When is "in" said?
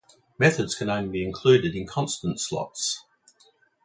1.75-1.85